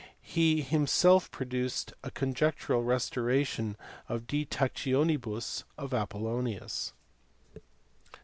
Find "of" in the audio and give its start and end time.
4.09-4.25, 5.77-5.93